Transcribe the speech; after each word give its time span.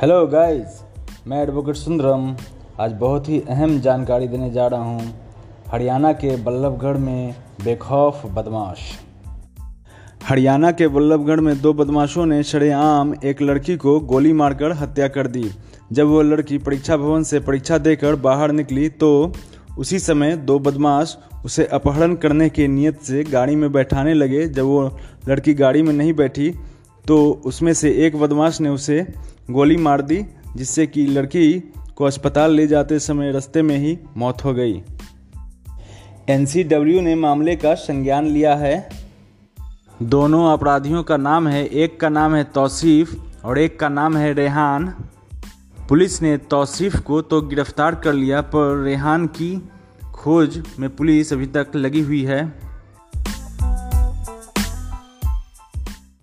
Hello 0.00 0.26
guys 0.26 0.78
मैं 1.28 1.42
advocate 1.42 1.76
Sundaram. 1.76 2.36
आज 2.80 2.92
बहुत 2.92 3.28
ही 3.28 3.40
अहम 3.40 3.80
जानकारी 3.80 4.28
देने 4.28 4.50
जा 4.50 4.66
रहा 4.66 4.82
हूँ। 4.82 5.14
हरियाणा 5.68 6.12
के 6.12 6.36
बल्लभगढ़ 6.36 6.96
में 6.96 7.34
बेखौफ 7.64 8.22
बदमाश। 8.26 8.78
हरियाणा 10.24 10.70
के 10.70 10.88
बल्लभगढ़ 10.88 11.40
में 11.40 11.60
दो 11.60 11.72
बदमाशों 11.72 12.26
ने 12.26 12.42
शरेआम 12.42 13.14
एक 13.24 13.42
लड़की 13.42 13.76
को 13.76 13.98
गोली 14.00 14.32
मारकर 14.32 14.72
हत्या 14.72 15.08
कर 15.08 15.26
दी। 15.26 15.44
जब 15.92 16.06
वो 16.06 16.22
लड़की 16.22 16.58
परीक्षा 16.58 16.96
भवन 16.96 17.22
से 17.22 17.40
परीक्षा 17.40 17.78
देकर 17.78 18.16
बाहर 18.16 18.52
निकली 18.52 18.88
तो 18.88 19.32
उसी 19.78 19.98
समय 19.98 20.36
दो 20.36 20.58
बदमाश 20.58 21.16
उसे 21.44 21.66
अपहरण 21.72 22.14
करने 22.14 22.48
की 22.48 22.68
नीयत 22.68 23.00
से 23.00 23.24
गाड़ी 23.24 23.56
में 23.56 23.72
बैठाने 23.72 24.14
लगे। 24.14 24.46
जब 24.48 24.64
वो 24.64 24.98
लड़की 25.28 25.54
गाड़ी 25.54 25.82
में 25.82 25.92
नहीं 25.92 26.12
बैठी 26.12 26.54
तो 27.08 27.42
उसमें 27.44 27.74
से 27.74 28.06
एक 28.06 28.16
बदमाश 28.16 28.60
ने 28.60 28.68
उसे 28.68 29.06
गोली 29.50 29.76
मार 29.76 30.02
दी, 30.02 30.26
जिससे 30.56 30.86
कि 30.86 31.06
लड़की 31.06 31.72
को 31.96 32.04
अस्पताल 32.04 32.52
ले 32.52 32.66
जाते 32.66 32.98
समय 32.98 33.32
रास्ते 33.32 33.62
में 33.62 33.78
ही 33.78 33.98
मौत 34.16 34.44
हो 34.44 34.54
गई। 34.54 34.82
एनसीडब्ल्यू 36.28 37.00
ने 37.00 37.14
मामले 37.14 37.56
का 37.56 37.74
संज्ञान 37.74 38.26
लिया 38.26 38.54
है। 38.54 38.88
दोनों 40.02 40.52
अपराधियों 40.52 41.02
का 41.02 41.16
नाम 41.16 41.48
है, 41.48 41.66
एक 41.66 42.00
का 42.00 42.08
नाम 42.08 42.34
है 42.34 42.44
तौसीफ 42.44 43.14
और 43.44 43.58
एक 43.58 43.80
का 43.80 43.88
नाम 43.88 44.16
है 44.16 44.32
रेहान। 44.32 44.88
पुलिस 45.88 46.22
ने 46.22 46.36
तौसीफ 46.36 46.96
को 46.96 47.22
तो 47.22 47.40
गिरफ़्तार 47.42 47.94
कर 47.94 48.12
लिया, 48.12 48.40
पर 48.40 48.82
रेहान 48.82 49.26
की 49.26 49.68
खोज 50.14 50.62
में 50.78 50.96
पुलिस 50.96 51.32
अभी 51.32 51.46
तक 51.46 51.66
लगी 51.76 52.00
हुई 52.00 52.22
है। 52.22 52.69